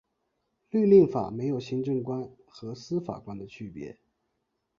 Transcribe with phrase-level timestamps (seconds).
[0.71, 3.99] 律令法没有行政官和司法官的区别。